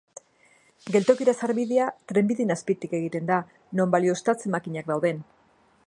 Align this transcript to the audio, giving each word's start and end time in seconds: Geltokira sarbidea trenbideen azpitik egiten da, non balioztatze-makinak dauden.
Geltokira 0.93 1.35
sarbidea 1.41 1.89
trenbideen 2.13 2.55
azpitik 2.57 2.97
egiten 3.01 3.31
da, 3.33 3.39
non 3.81 3.93
balioztatze-makinak 3.99 4.93
dauden. 4.95 5.23